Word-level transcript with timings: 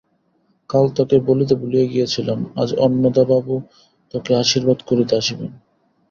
কাল 0.69 0.85
তোকে 0.97 1.15
বলিতে 1.27 1.53
ভুলিয়া 1.55 1.85
গিয়াছিলাম, 1.85 2.39
আজ 2.55 2.69
অন্নদাবাবু 2.77 3.55
তোকে 4.13 4.31
আশীর্বাদ 4.35 4.79
করিতে 4.89 5.13
আসিবেন। 5.15 5.51